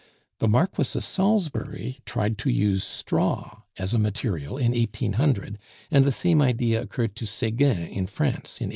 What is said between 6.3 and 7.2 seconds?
idea occurred